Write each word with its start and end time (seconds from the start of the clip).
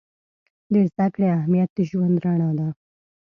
د 0.73 0.75
زده 0.89 1.07
کړې 1.13 1.27
اهمیت 1.37 1.69
د 1.75 1.79
ژوند 1.89 2.15
رڼا 2.25 2.49
ده. 2.59 2.67